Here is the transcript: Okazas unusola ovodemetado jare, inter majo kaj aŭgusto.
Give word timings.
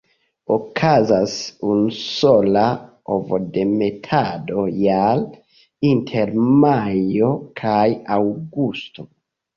Okazas 0.53 1.33
unusola 1.73 2.63
ovodemetado 3.17 4.65
jare, 4.85 5.45
inter 5.91 6.33
majo 6.65 7.31
kaj 7.63 7.87
aŭgusto. 8.17 9.11